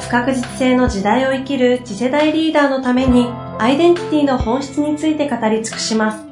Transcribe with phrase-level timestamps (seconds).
[0.00, 3.26] 不確実性の時代を生きる次世代リーダーのために
[3.58, 6.28] アイデンティティの本質について語り尽くします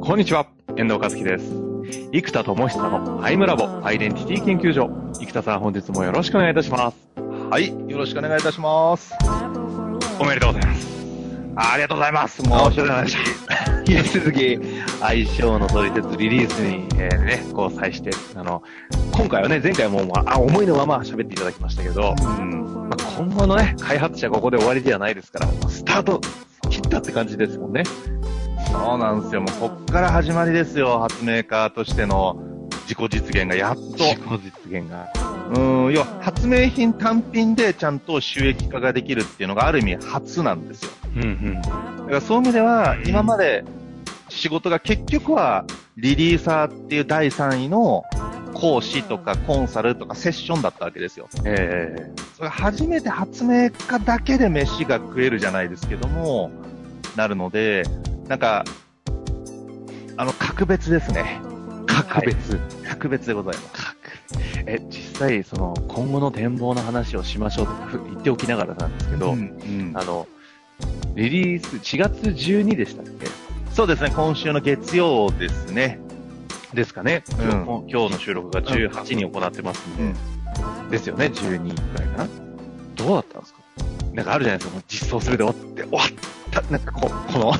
[0.00, 1.52] こんにちは、遠藤和樹です。
[2.12, 4.88] 生田智久のアイムラボアイデンティティ研究所。
[5.20, 6.96] 生田さん、本日もよろしくお願いいたします。
[7.50, 9.12] はい、よろしくお願いいたします。
[10.20, 10.86] おめでとうございます。
[11.56, 12.42] あありがとうございます。
[12.48, 13.75] もう、お世話になりました。
[13.88, 14.58] 引き続き、
[15.00, 18.62] 相性の取説リリースに、えーね、こう、際して、あの、
[19.12, 26.20] 今回はね、前回も、まあ、あ思いのまま喋っていただきましたけど、うんまあ、今後のね、開発者ここで終わりではないですから、スタート
[26.68, 27.84] 切ったって感じですもんね。
[28.72, 29.40] そうなんですよ。
[29.40, 30.98] もうこっから始まりですよ。
[30.98, 33.80] 発明家としての自己実現がやっと。
[33.98, 34.20] 自己
[34.68, 35.08] 実現が。
[35.54, 40.90] うん、要は発明品単品でちゃんと収益化ができるっていうのがある意味初なんですよ。
[41.16, 41.62] うんうん。
[41.62, 43.64] だからそういう意味では、今まで
[44.28, 45.64] 仕事が結局は
[45.96, 48.04] リリーサーっていう第3位の
[48.54, 51.28] 講師とかコンサルとかセッションだったわけですよ。
[51.44, 56.50] えそれ初めて発明家だけで飯が食えるじゃないですけども、
[57.16, 57.84] なるので、
[58.28, 58.64] なんか、
[60.16, 61.40] あの、格別ですね。
[61.42, 62.58] ー、格別。
[62.88, 63.68] 格別でございます。
[63.72, 63.96] 格
[64.66, 70.26] え、実際、その、今後の展望の話をしましょうとふ言っておきながらなんですけど、うんうんあの、
[71.16, 73.26] リリース、4月12でしたっけ？
[73.72, 75.98] そうですね、今週の月曜ですね。
[76.74, 77.86] ですかね、うん。
[77.88, 80.12] 今日の収録が18に行ってますん
[80.90, 82.28] で、ですよね、12くらいかな。
[82.96, 83.60] どうだったんですか？
[84.12, 86.08] なんかあるじゃないですか、もう実装するで終わって、終わっ
[86.50, 87.52] た、なんかこう、この、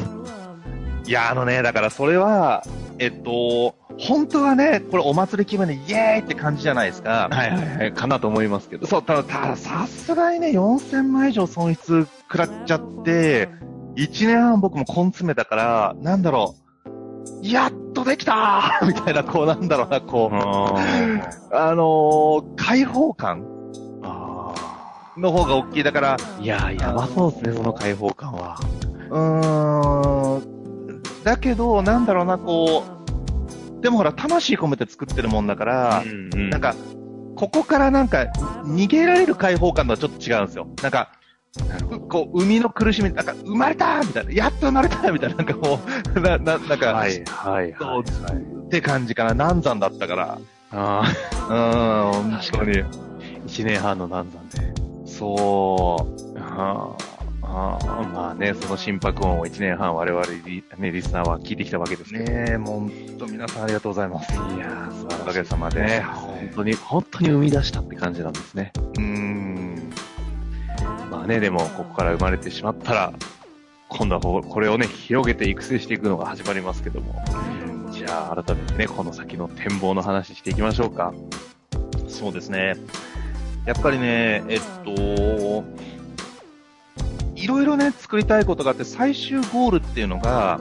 [1.06, 2.62] いや、あのね、だからそれは、
[2.98, 7.28] えっと、本当はね、これお祭り気分でイエーイって感じじゃないですか。
[7.30, 8.86] はいはいはい、かなと思いますけど。
[8.86, 13.48] そう、ただ、ただ、さすがにね、4000万以上損失食らっちゃって、
[13.96, 16.54] 1年半僕も根詰めたから、なんだろ
[17.42, 23.44] う、やっとできたー みたいな、こう、なんだろうな、こう、ああのー、開放感
[24.02, 24.52] あ
[25.16, 25.82] の方が大きい。
[25.82, 26.42] だから、ー。
[26.42, 28.58] いやー、やばそうですね、その開放感は。
[29.10, 32.95] うーん、だけど、なんだろうな、こう、
[33.86, 36.74] でもほら、魂込めて作ってるもんだから、んうなん、か、
[37.36, 38.24] ここからなんか、
[38.64, 40.66] 逃げられる開放感とはちょっと違うんですよ。
[40.82, 41.12] なんか、
[42.08, 45.78] こう、生みの苦しみ、なんか、生まれたみたいな、やっと生まれたみたいな、なんかこ
[46.16, 48.02] う、 な、な、なんか、はいはいそうはい。
[48.66, 49.34] って感じかな。
[49.34, 50.38] 難産だったから。
[50.72, 51.02] あ
[51.48, 52.80] うーん、本当に。
[52.80, 52.84] あ、
[53.46, 54.74] 1年半の難産で。
[55.06, 56.38] そう。
[56.40, 57.15] ああ、
[57.48, 62.24] ああまあね、その心拍音を1年半我々リ,、ね、リスナーは聞いてきたわけですけど。
[62.24, 64.32] ねえ、もう本当皆さんありがとうございます。
[64.32, 65.22] いやー、素晴らしい。
[65.22, 68.72] おかげさまでね、本当に、本当に生み出したって感じなんですね。
[68.76, 69.90] うーん。
[71.10, 73.12] まあね、でも、ここから生まれてしまったら、
[73.88, 77.14] 今度はここれをね、広げて育成していくのが始まりますけども。
[77.92, 81.14] じゃあ、改めてね、この先の展望の話していきましょうか。
[82.08, 82.74] そうですね。
[83.66, 85.64] やっぱりね、えっと、
[87.46, 90.58] いろいろね、作りたいことがあって、最終ゴールっていうのが、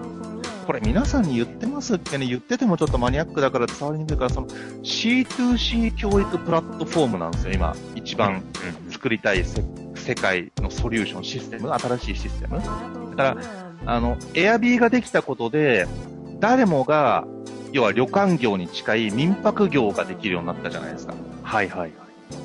[0.67, 7.75] これ皆さんに言ってますってね、言っててもちょっとマニアックだから伝わりにくいから、その C2C 教育プラットフォームなんですよ、今。
[7.95, 8.43] 一番
[8.91, 9.63] 作りたいせ
[9.95, 12.59] 世界のソリューション、システム、新しいシステム。
[12.59, 13.37] だから、
[13.87, 15.87] あの、エアビーができたことで、
[16.39, 17.25] 誰もが、
[17.71, 21.15] 要は旅館業に近い民泊業ができるようになったじゃないですか。
[21.41, 21.91] はいはいはい。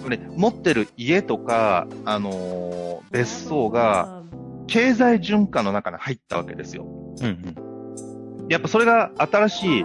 [0.03, 2.81] これ持ってる家とか、あのー
[3.11, 4.20] 別荘が
[4.71, 6.85] 経済循環の中に入ったわけですよ。
[7.21, 8.49] うんうん。
[8.49, 9.83] やっぱそれが新しい、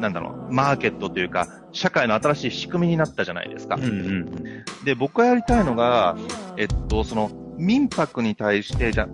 [0.00, 3.76] なんだろう、マーケットというか、社会の新しい仕組みになったじゃないですか。
[3.76, 4.64] うんうん。
[4.84, 6.16] で、僕がやりたいのが、
[6.56, 9.08] えっと、その、民泊に対して、じゃあ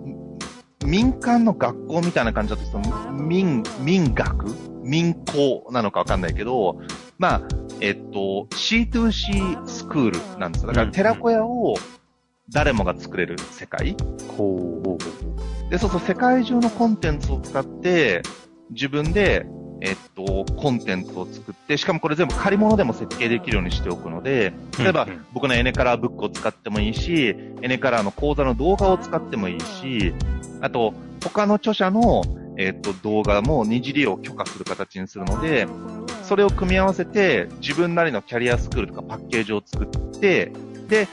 [0.85, 4.55] 民間の学校みたいな感じだと、その民、民学？
[4.83, 6.79] 民校なのかわかんないけど、
[7.19, 7.41] まあ、
[7.81, 10.69] えっと、C2C スクールなんですよ。
[10.69, 11.75] だから、うん寺子屋を
[12.49, 13.95] 誰もが作れる世界。
[14.29, 14.95] ほうほうほ
[15.67, 15.69] う。
[15.69, 18.21] で、そうそう、世界中のコンテンツを使って、
[18.71, 19.45] 自分で、
[19.81, 30.13] えっと、コンテンツを作って、しかもこれ全部借り物でも設計できるようにしておくので、例えば僕のエネカラーブックを使ってもいいし、エネカラーの講座の動画を使ってもいいし、
[30.61, 32.23] あと、他の著者の、
[32.57, 35.67] えっと、動画も二次利用を許可する形にするので、
[36.23, 40.51] それを組み合わせて、自分なりのキャリアスクールとかパッケージを作って、
[40.87, 41.07] で、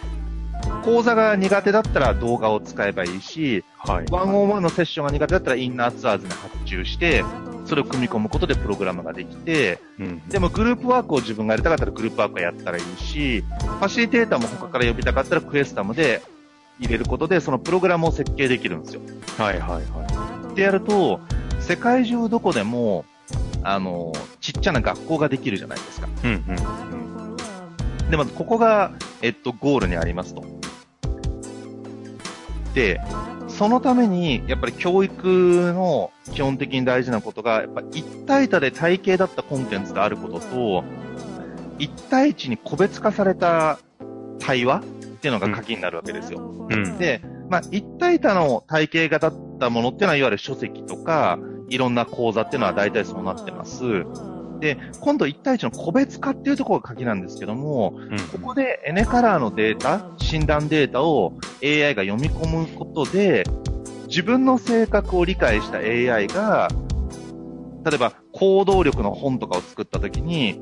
[0.84, 4.06] 講座が苦手だったら動画を使えばいいし、はい。
[4.11, 7.25] ワンオンワンのセッションが苦手だったらインナーツアーズに発注して、
[7.64, 10.28] それを組み込むことでプログラムができて、うん。
[10.28, 16.22] でもグループワークを自分がやりたかったらグループワークをやったらいいし、ファシリテーターも他から呼びたかったらクエスタムで
[16.78, 19.00] 入れることで、そのプログラムを設計できるんですよ。
[19.38, 21.20] はいはいはってやると、
[21.60, 23.05] 世界中どこでも、
[23.62, 26.06] あの、ちっちゃな学校ができるじゃないですか。
[26.06, 26.10] い。
[26.25, 28.10] うんうん。
[28.10, 30.44] で、まずここが、えっと、ゴールにありますと。
[32.74, 33.00] で、
[33.48, 40.84] そのために、やっぱり教育の基本的に大事なことが、やっぱ一対多で体系だったコンテンツであることと、
[41.78, 43.78] 一対一に個別化された
[44.40, 44.82] 対話っ
[45.20, 46.40] ていうのが鍵になるわけですよ。
[46.40, 46.98] うん。
[46.98, 51.38] で、まあ、一体多の体系型だったものっていうのは、いわゆる書籍とか、
[51.68, 54.04] いろんな講座っていうのは大体そうなってます。
[54.60, 63.44] で、今度一対一の個別化っていうところが鍵なんですけども、うんここでエネカラーのデータ、診断データを AI が読み込むことで、
[64.08, 66.68] 自分の性格を理解した AI が、
[67.84, 70.60] 例えば行動力の本とかを作ったときに、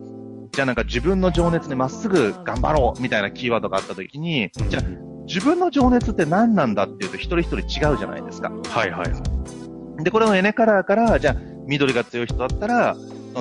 [0.53, 4.83] じゃあなんか自分の情熱でまっすぐ頑張ろうみたいなキーワードがあったときに、じゃあ
[5.27, 8.51] 自分の情熱って何なんだっていうと一人一人違うじゃないですか。
[8.51, 9.19] はいはいは
[10.01, 10.05] い。
[10.05, 11.37] で、これのエネカラーから、じゃあ
[11.67, 12.97] 緑が強い人だったら、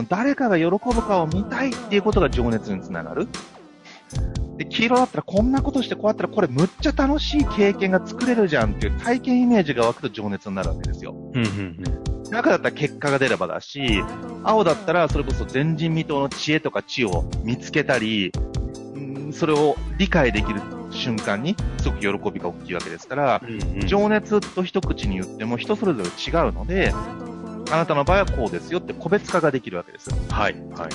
[0.07, 3.27] 誰かが喜ぶかを見たいっていうことが情熱につながる。
[4.57, 11.15] で、黄色だったらこんなことしてこうやったらこれむっちゃ楽しい経験が作れるじゃんっていう体験イメージが湧くと情熱になるわけですよ。
[11.33, 14.01] うんうん赤だったら結果が出ればだし、
[14.43, 18.31] 青だったらそれこそ前人未到の知恵とか知を見つけたり、
[18.95, 18.99] う
[19.29, 20.61] んそれを理解できる
[20.91, 23.87] 瞬間にすごく喜びが大きいわけですから、うん。
[23.87, 26.93] 情熱と一口に言っても人それぞれ違うので、
[27.71, 30.09] あなたの場合はこうですよって個別化ができるわけです。
[30.29, 30.89] はいはい。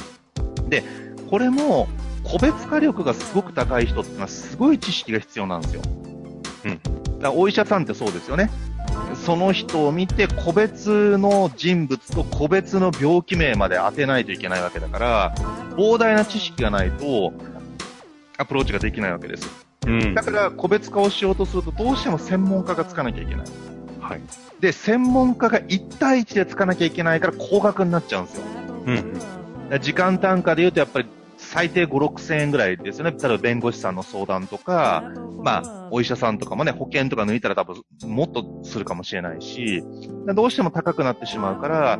[1.31, 1.89] これも
[2.23, 5.83] 個別化力がすごく高い人っていうのはすごい知識が必要なんですよ。
[6.65, 8.51] うんだからお医者さんってそうですよね。
[9.15, 15.35] その人を見て個別の人物と個別の病気名まで当てないといけないわけだから、
[15.77, 17.33] 膨大な知識がないと
[18.37, 19.49] アプローチができないわけです。
[19.87, 20.15] うん。
[20.15, 23.47] だから個別化をしようとするとどうしても専門家がつかなきゃいけない。
[24.09, 24.21] はい。
[24.61, 28.45] で、専門家が1対1でつかなきゃいけないから高額になっちゃうんですよ。
[28.87, 29.81] うん。
[29.81, 33.11] 時間単価で言うとやっぱり最低5、6千円ぐらいですよね。
[33.11, 35.05] 例えば弁護士さんの相談とか、
[35.43, 39.83] まあ、お医者さんとかもね、保険とか抜いたら多分もっとするかもしれないし、
[40.35, 41.99] どうしても高くなってしまうから、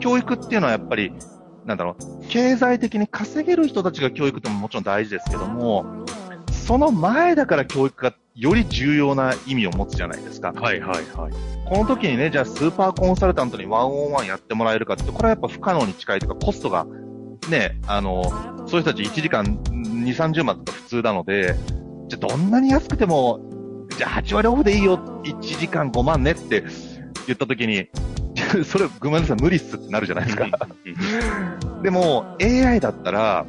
[0.00, 1.12] 教育っていうのはやっぱり、
[1.64, 6.04] なんだろう、経済的に稼げる人たちが教育ってももちろん大事ですけども、
[6.50, 10.52] その前だから教育がより重要な意味を持つじゃないですか。
[10.52, 11.32] はいはいはい。
[11.66, 16.84] この時にね、じゃあスーパーコンサルタントにワンオンワンやってもらえるかって、これはやっぱ不可能に近いというか、コストが、
[17.48, 18.24] ね、あの、
[18.66, 21.54] そういう人たち1時間2、30万とか普通なので、
[22.08, 23.38] じゃあどんなに安くても、
[23.96, 26.64] じゃあ8割オフでいいよ、1時間5万ねって
[27.28, 27.88] 言った時に、
[28.66, 30.48] それごめんなさい、無理っすってなるじゃないですか。
[31.84, 33.46] でも、AI だったら、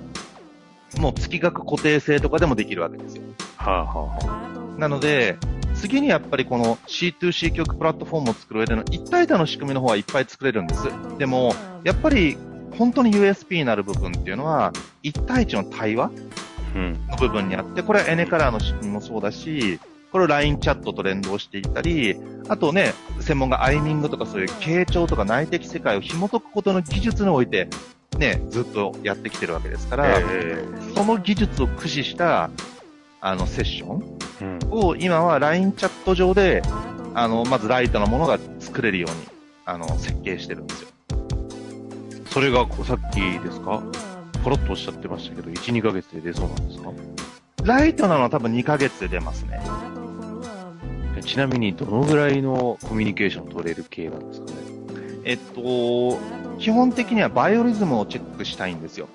[0.99, 3.23] もう月額固定制とかでもできるわけですよ。
[3.57, 5.37] はあはあはなので、
[5.75, 10.87] 次にやっぱりこの C2C 教育プラットフォームを作る上での一体多の仕組みの方はいっぱい作れるんです。
[11.17, 11.53] でも、
[11.83, 12.37] やっぱり
[12.77, 16.11] 本当に USP になる部分っていうのは、一対一の対話。
[16.75, 19.79] の部分にあって、これはエネカラーの仕組みもそうだし、
[20.11, 22.15] これを LINE チャットと連動していったり、
[22.47, 27.69] あとね、専門がアイミングとかそういう傾聴とか内的世界を紐解くことの技術において、
[28.17, 30.63] ね、ずっとやってきてるわけですから、え
[30.95, 32.49] その技術を駆使した、
[33.21, 34.15] あの、セッション。
[34.71, 36.61] を今は LINE チャット上で、
[37.13, 39.17] あの、まずライトなものが作れるように、
[39.65, 40.89] あの、設計してるんですよ。
[42.31, 43.81] それがこうさっきですか？
[44.43, 46.91] ポロッとおっしゃってましたけど、1、2ヶ月で出そうなんですか？
[47.63, 49.59] ライトなのは多分2ヶ月で出ますね。
[51.23, 54.57] ちなみにどのぐらいのコミュニケーション取れる系なんですかね？
[55.25, 56.19] えっと、
[56.59, 59.09] 基本的にはバイオリズムをチェックしたいんですよ。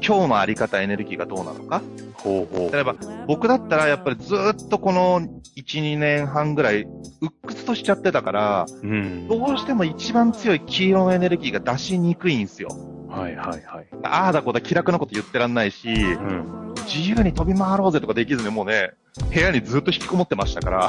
[0.00, 1.82] 今日のあり方、エネルギーがどうなのか。
[2.14, 2.94] ほうほ例えば、
[3.26, 6.86] 僕だったらやっぱりずっとこの1、2年半ぐらい、
[7.20, 8.86] 鬱屈としちゃってたから、う。
[8.86, 9.28] うん。
[9.28, 12.68] どうしても一番強い黄色のエネルギーが出しにくいんですよ。
[13.08, 13.86] はいはいはい。
[14.04, 16.74] ああだこうだ気楽なこと言ってらんないし、うん。
[16.86, 18.92] 自由に飛び回ろうぜとかできずにもうね、
[19.32, 20.88] 部屋にずっと引きこもってましたから。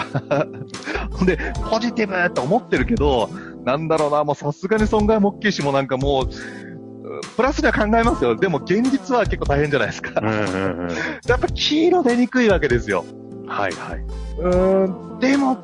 [1.11, 1.39] ほんで、
[1.71, 3.29] ポジティブって思ってるけど、
[3.67, 8.37] なんだろうな、もうさすがに損害も大きいし、もうなんかもう、うプラスでは考えますよ。
[8.37, 10.21] でも現実は結構大変じゃないですか。
[10.21, 10.95] うんうんうん。
[11.27, 13.03] やっぱ黄色出にくいわけですよ。
[13.45, 13.99] はいはい。
[14.39, 15.57] うーん、でも、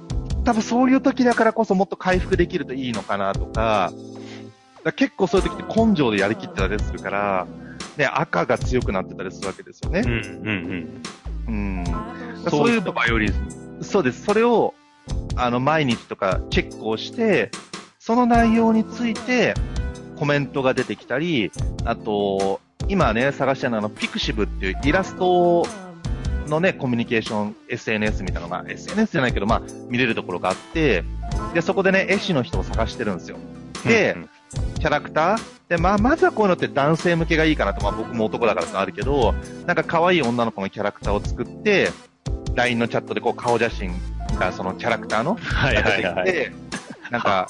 [0.43, 3.93] 多分そういう時だからこそもっと回復できるといいのかなとか、
[4.83, 7.47] だ結構そういう時って根性でやりきってたりするから、
[7.95, 10.01] ね、赤が強くなってたりするわけですよね。
[10.05, 11.03] うん、うん、
[11.47, 11.85] うん。
[11.85, 12.49] うん。
[12.49, 13.81] そういうバイオリズム。
[13.81, 14.25] そうです。
[14.25, 14.73] それを、
[15.37, 17.49] あの、毎日とかチェックをして、
[18.05, 19.53] その内容について
[20.17, 21.53] コメントが出てきたり、
[21.85, 25.65] あと、今ね、探してるのは、ピクシブっていうイラスト
[26.47, 31.05] のね、コミュニケーション、SNS みたいなのが、まあ、SNS じゃないけど、まあ、見れるところがあって、
[31.53, 33.37] で、そこでね、絵師の人を探してるんですよ。
[33.85, 34.29] で、うん
[34.79, 35.41] キャラクター？
[35.69, 39.33] で、まあ、まずはこういうのって男性向けがいいかなと、まあ僕も男だからあるけど、
[39.65, 41.89] なんか可愛い女の子のキャラクターを作って、
[42.53, 43.93] LINE のチャットでこう顔写真
[44.37, 46.25] がそのキャラクターのはいはいはい。
[46.25, 46.51] て、
[47.09, 47.47] なんか、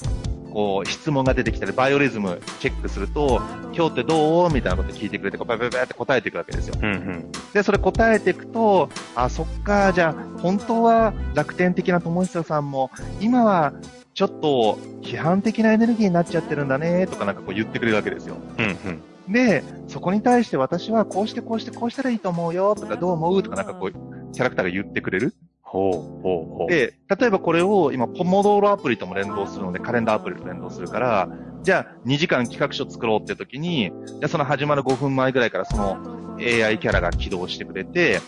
[0.54, 3.42] こう、質問が出てきたり、バイオリズムチェックすると、
[3.74, 4.52] 今日ってどう？
[4.52, 6.76] みたいなこと聞いてくれて、こう、ババババって答えていくわけですよ。
[6.80, 7.32] うん、うん。
[7.52, 13.72] で、それ答えていくと、あ、そっか、じゃあ、本当は楽天的な友久さんも、今は
[14.14, 18.36] ちょっと批判的なエネルギーになっちゃってるんだね、とかなんかこう言ってくれるわけですよ。
[18.58, 19.32] うん、うん。
[19.32, 23.42] で、そこに対して私はこうしてこうしてこうしたらいいと思うよ、とかどう思う？
[23.42, 25.34] とかなんかこう、キャラクターが言ってくれる。
[25.74, 31.28] ほう、ほう、で、例えばこれを今、ポモドーロアプリとも連動するので、カレンダーアプリと連動するから、
[31.64, 33.90] じゃあ2時間企画書作ろうって時に、
[34.20, 35.98] じゃその始まる5分前ぐらいからその
[36.38, 38.20] AI キャラが起動してくれて、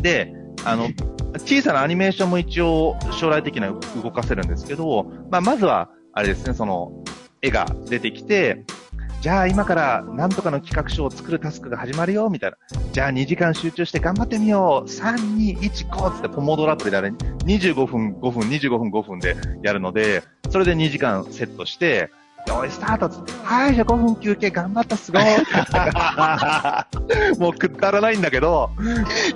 [0.00, 0.32] で、
[0.64, 0.88] あの、
[1.34, 7.04] 小さなアニメーションも一応将来的には動かせるんですけど、まあ、まずは、あれですね、その、
[7.42, 8.64] 絵が出てきて、
[9.26, 12.56] じゃあ今からなんとかの企画書を作るタスクが始まるよ、みたいな。
[12.92, 14.88] じゃあ2時間集中して頑張ってみよう。
[14.88, 22.12] 3、2、1、5つってポモドラアプリであれ25分、5分、25分、5分でやるので、それで2時間セットして、
[22.48, 25.22] よい、スタートっつって、はい、じゃあ5分休憩頑張った、すごい。
[27.38, 28.70] もうくだらないんだけど、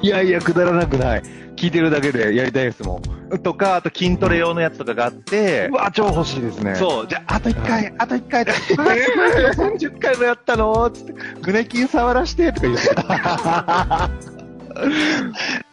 [0.03, 1.23] いやいや、くだらなくない。
[1.57, 3.03] 聞いてるだけでやりたいですも
[3.35, 3.39] ん。
[3.43, 6.75] とか、あと筋トレ用のやつとかがあってう、わ、超欲しいですね。
[6.75, 8.53] そう、じゃあ、あと1回、あと1回だ。
[8.53, 8.95] あすごいよ
[9.51, 11.13] 30回もやったのつって、
[11.45, 12.89] 胸筋触らして、とか言って。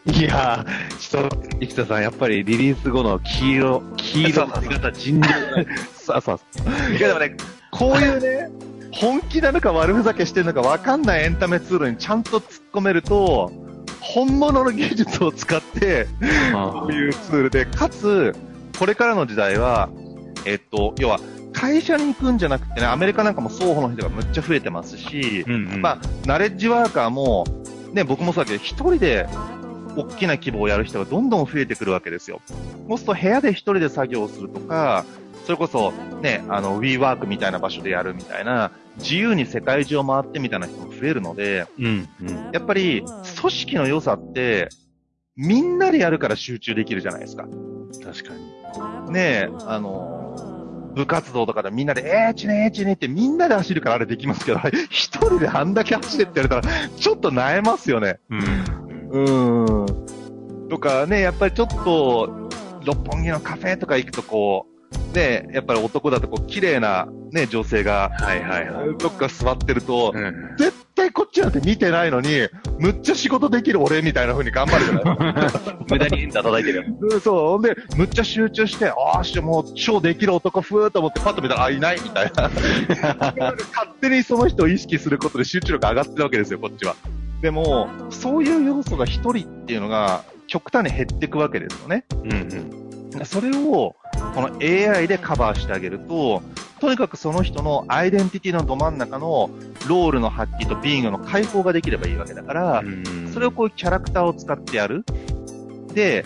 [0.06, 5.28] いやー、ちょっと、生田さん、やっぱりリリース後の黄色、黄色の姿、尋常。
[5.94, 6.96] そうそうそう。
[6.96, 7.36] いやでもね、
[7.70, 8.50] こういうね、
[8.92, 13.52] 本気なのか悪ふざけしてるのか分かんないエンタメツールにちゃんと突っ込めると、
[14.00, 16.06] 本物の技術を使って、
[16.52, 18.34] こういうツールで、かつ、
[18.78, 19.90] これからの時代は、
[20.46, 21.20] えっと、要は、
[21.52, 25.82] 会社に行くんじゃなくてね、アメリカなんかも双方の人がむっちゃ増えてますし、うんうん。
[25.82, 27.44] まあ、ナレッジワーカーも、
[27.92, 29.26] ね、僕もそうだけど、一人で
[29.96, 32.40] 大きな規模をやる人がどんどん増えてくるわけですよ。
[32.88, 35.04] そうすると部屋で一人で作業をするとか、
[35.44, 42.50] それこそね、あの、WeWork みたいな場所でやるみたいな、自由に世界中を回ってみたいな人も増えるので、うん、うん。
[42.52, 43.02] やっぱり
[43.40, 44.68] 組織の良さって、
[45.36, 47.46] みんなでやるから集中できるじゃないですか。
[48.04, 48.34] 確か
[49.06, 49.12] に。
[49.12, 50.17] ねえ、あの、
[50.94, 58.18] 部活動とかでみんなで、えーちねえちねってみんなで走るからあれできますけど、 一人であんだけ走れって言われたら、ちょっと萎えますよね。
[58.30, 58.40] うん。
[59.10, 60.68] うーん。
[60.68, 62.48] とかね、やっぱりちょっと、
[62.84, 64.66] 六本木のカフェとか行くとこ
[65.12, 68.96] う、ね、やっぱり男だとこう、綺麗なね、女性が、はいはいはい。
[68.98, 70.54] どっか座ってると、うん。
[70.58, 70.77] 絶
[71.08, 72.48] 対こっちなんて見てないのに、
[72.78, 75.00] むっちゃ仕事できる俺みたいな風に頑張るじゃな
[75.40, 75.42] い？
[75.42, 75.76] ですか。
[75.88, 76.96] 無駄にエンター叩いてる。
[77.00, 77.48] うんそう。
[77.50, 82.50] ほんで、むっちゃ集中して、ああ、しもう、超できる男ふーっと思ってパッと見たら、あ、いないみたいな。
[83.74, 86.94] 勝手にその人を意識することで集中力上がってるわけですよ、こっちは。
[87.40, 92.04] でも、そういう要素が一人っていうのが、極端に減っていくわけですよね。
[92.24, 93.24] うんうん。
[93.24, 93.94] それを、
[94.34, 96.42] この AI でカバーしてあげると、
[96.80, 99.50] とにかくその人のアイデンティティのど真ん中の
[99.88, 102.82] ロールの発揮とビーイングの解放ができればいいわけだから、
[103.32, 105.04] それをこういうキャラクターを使ってやる。
[105.94, 106.24] で、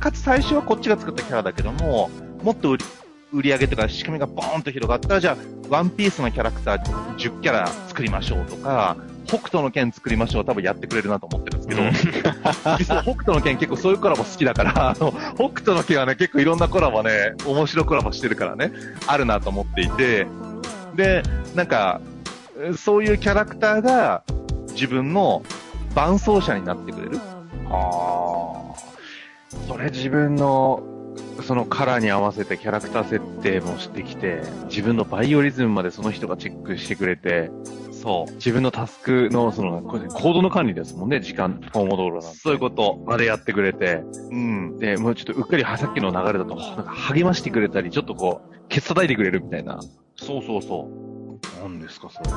[0.00, 2.10] かつ最初はこっちが作ったキャラだけども、
[2.42, 2.84] もっと売り
[3.32, 5.36] 売り上げとか仕組みがボーンと広がったら、じゃあ、
[5.68, 6.82] ワンピースのキャラクター
[7.16, 8.96] 10キャラ作りましょうとか、
[9.26, 11.82] 北斗の剣作りましょう多分やってくれるなと思ってるんですけど、
[12.78, 18.72] 実は北斗の剣結構そういうコラボ好きだから、あの、北斗の剣はね、結構いろんなコラボね、面白いコラボしてるからね、
[19.06, 20.26] あるなと思っていて、
[20.94, 21.22] で、
[21.54, 22.00] なんか、
[22.76, 24.22] そういうキャラクターが
[24.70, 25.42] 自分の
[25.94, 27.20] 伴走者になってくれる。
[27.70, 28.54] ああ。
[29.68, 30.82] それ自分の、
[31.42, 37.50] そのカラーに合わせてキャラクター設定もしてきて、自分のバイオリズムまでその人がチェックしてくれて、
[38.04, 38.32] そう。
[38.34, 42.38] 自分のタスクの、その、これコードの管理ですもんね、時間、ポモドーロなんて。
[42.38, 43.02] そういうこと。
[43.06, 44.78] までやってくれて、うん。
[44.78, 49.80] で、もうちょっとうっかりさっきの流れだと、なんか励ましてくれたり、ちょっとこう、ケツ叩いてくれるみたいな。
[50.16, 51.62] そうそうそう。
[51.62, 52.30] 何ですか、それ。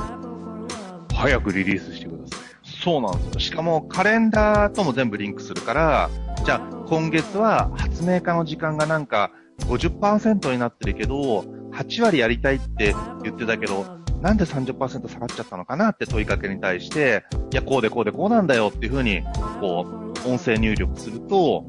[1.14, 3.40] 早くリリースしてくださそうなんですよ。
[3.40, 6.10] しかもカレンダーとも全部リンクするから、
[6.44, 9.32] じゃあ今月は発明家の時間がなんか
[9.66, 11.40] 50%になってるけど、
[11.72, 13.84] 8割やりたいって言ってたけど、
[14.20, 19.22] なんで30%下がっちゃったのかなって問いかけに対して、いや、こうでこうでこうなんだよっていうふうに、
[19.60, 19.86] こ
[20.24, 21.64] う、音声入力すると、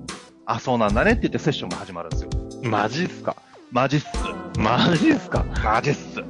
[0.45, 2.29] あ、そうなんだねって言ってセッションが始まるんですよ。
[2.63, 3.35] マジっすか？
[3.71, 4.07] マジっす。
[4.57, 5.45] マジっすか？
[5.63, 6.23] マジっす。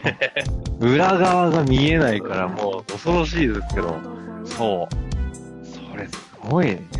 [0.80, 3.96] 裏側が見えないからもう恐ろしいですけど。
[4.44, 5.66] そう。
[5.66, 6.90] それすごいね。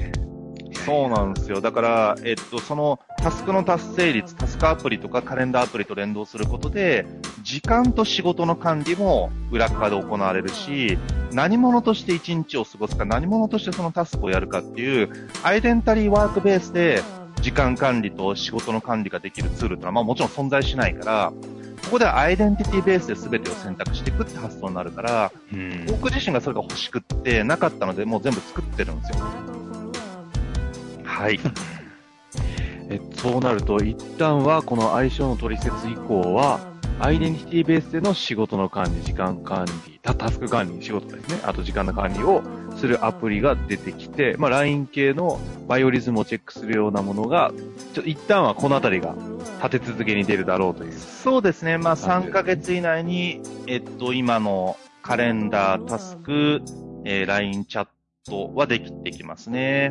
[0.87, 1.61] そうなんですよ。
[1.61, 7.05] だから、えっと、そのタスクの達成率、タスクアプリとかカレンダーアプリと連動することで、
[7.43, 10.99] 時間と仕事の管理も裏側で行われるし、
[11.31, 15.11] 何者として一日を過ごすか、何者としてそのタスクをやるかっていう、
[15.43, 17.03] アイデンタリーワークベースで
[17.43, 21.33] 時間管理と仕事の管理ができるツールってのは、まあもちろん存在しないから、
[21.85, 25.85] ここではアイデンティティベースで全てを選択していくって発想になるから、うん。
[25.87, 29.19] 僕自身がそれが欲しくって、なかったので、もう全部作ってるんですよ。
[31.05, 31.39] はい。
[32.89, 36.61] えそうなると、一旦はこの相性の取説以降は、
[36.99, 41.41] アイデンティティベースでの仕事の管理、時間管理、タタスク管理、仕事ですね。
[41.45, 42.43] あと時間の管理を
[42.77, 45.39] するアプリが出てきて、まあ LINE 系の
[45.69, 47.53] バイオリズムをチェックするようなものが、
[47.93, 49.15] ちょ一旦はこのあたりが
[49.63, 50.93] 立て続けに出るだろうという。
[50.93, 51.77] そうですね。
[51.77, 56.63] まあ、3ヶ月以内に、えっと、今のカレンダー、タスク、
[57.05, 57.89] えー LINE チャッ
[58.27, 59.91] トはできてきますね。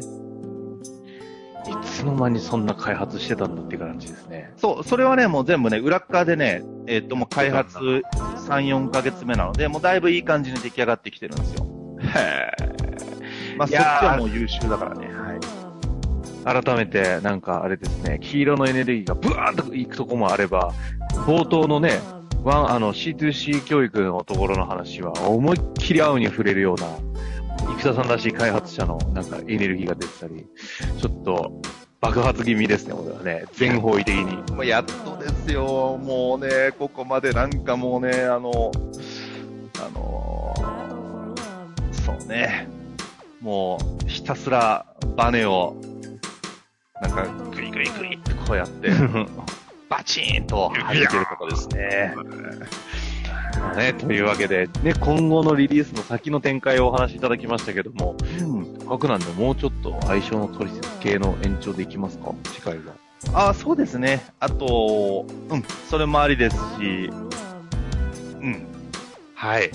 [1.67, 4.53] いつの間にそんな開発してたんだっていう感じですね。
[4.57, 8.03] そう、それはね、もう全部ね、裏っ側でね、えっと、もう開発3、
[8.67, 11.65] 4ヶ月目なので、もうだいぶいい感じに出来上がってきてるんですよ。
[12.01, 12.51] へ
[13.57, 15.07] まあ、そっちはもう優秀だからね。
[15.07, 16.63] はい。
[16.63, 20.73] 改めて、なんかあれですね、黄色のエネルギーがブワーッといくとこもあれば、
[21.25, 21.99] 冒頭のね、
[22.43, 26.87] ワン、あの、C2C 教育のところの話は、思いっきり青に触れるような、
[27.57, 30.45] 生田さんらしい開発者のなんかエネルギーが出てたり、
[30.99, 31.61] ちょっと
[32.01, 33.45] 爆発気味ですね、俺はね。
[33.53, 34.53] 全方位的に。
[34.53, 35.97] もうやっとですよ。
[35.97, 38.71] もうね、ここまでなんかもうね、あの、
[39.79, 40.53] あの
[41.91, 42.67] そうね。
[43.41, 44.85] もう、ひたすら
[45.15, 45.75] バネを、
[47.01, 48.91] なんか、グイグイグイってこうやって、
[49.89, 52.13] バチーンと弾けることですね。
[53.65, 58.65] まあね、というわけで、ね、今後のリリースの先の展開をお話しいただきましたけども、うん。
[58.79, 62.33] せっかくなんでもうちょっと相性の取説系の延長でいきますか？
[62.53, 62.93] 次回は。
[63.49, 64.23] あそうですね。
[64.39, 67.09] あと、うん、それもありですし、
[68.41, 68.67] うん。
[69.33, 69.71] はい。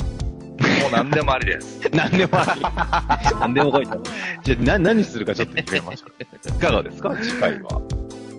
[0.82, 1.80] もう何でもありです。
[1.92, 2.62] 何でもあり。
[3.40, 4.00] 何でも書いてある。
[4.44, 6.22] じゃあ、な、何するかちょっと決めましょう。
[6.48, 7.16] いかがですか？
[7.20, 7.80] 次回は。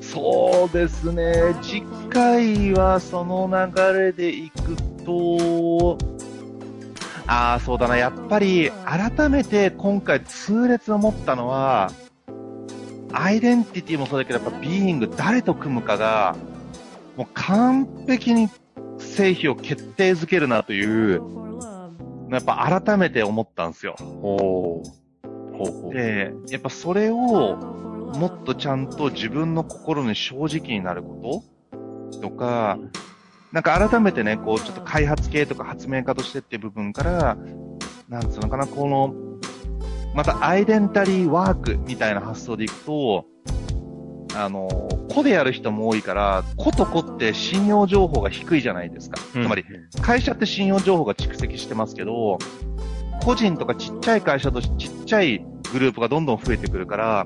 [0.01, 1.55] そうですね。
[1.61, 4.75] 次回はその流れでいく
[5.12, 5.97] と、
[7.28, 7.97] ああ、そうだな。
[7.97, 11.91] やっぱり、改めて今回痛烈思ったのは、
[13.13, 16.36] アイデンティティもそうだけど、やっぱビーイング、誰と組むかが、
[17.17, 18.50] もう完璧に
[19.00, 21.21] 製品を決定づけるなという、
[22.30, 23.95] やっぱ改めて思ったんですよ。
[24.00, 24.82] ほ
[25.89, 25.93] う。
[25.93, 27.58] で、やっぱそれを、
[28.15, 31.43] もっとちゃんと自分の心に正直になるこ
[32.12, 32.78] ととか、
[33.51, 37.37] なんか改めてね、こう、ちょっと開発系とか発明家としてっていう部分から、
[38.07, 39.13] なんつうのかな、この、
[40.13, 43.25] またアイデンタリーワークみたいな発想でいくと、
[44.35, 44.69] あの、
[45.13, 49.19] 個でやる人も多いから、個と個って信用情報が低いじゃないですか。
[49.33, 49.65] つまり、
[50.01, 52.37] 会社って信用情報が蓄積してますけど、
[53.23, 57.25] 個人とかちっちゃい会社とちっちゃいグループがどんどん増えてくるから、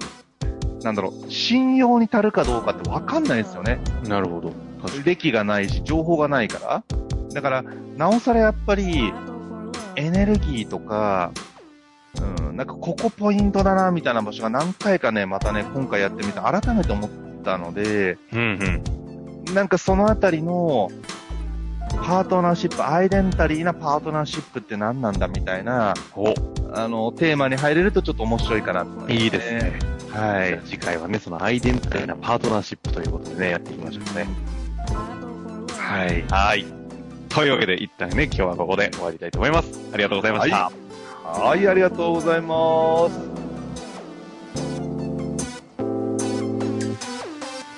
[0.84, 3.80] なんだろう、信用に足るかどうかってわかんないですよね。
[4.08, 4.52] なるほど。
[5.04, 6.84] 歴がないし、情報がないから。
[7.34, 7.64] だから、
[7.98, 9.14] なおさらやっぱり、
[9.96, 11.32] エネルギーとか、
[12.40, 17.10] うん、なんかここポイントだな、みたいな場所が何回かね、またね、今回やってみて改めて思っ
[17.44, 18.84] たので、うん
[19.46, 19.54] うん。
[19.54, 20.90] なんかそのあたりの、
[21.96, 26.34] パートナーシップ、アイデンタリーなパートナーシップって何なんだみたいな、お、
[26.74, 29.80] あの、テーマに入れるとちょっと面白いかなと思います、いいですね。
[30.12, 30.62] はい。
[30.66, 34.28] 次回はね、そのアイデンティティなパートナーシップということでね、やっていきましょうね。
[35.96, 36.22] はい。
[36.30, 36.66] はい。
[37.30, 39.80] というわけで、一旦ね、今日はここで終わりたいと思います。
[39.94, 40.72] ありがとうございました。
[41.24, 43.45] はい、ありがとうございます。